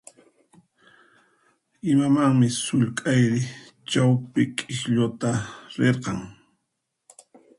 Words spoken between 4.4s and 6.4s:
k'iklluta rirqan?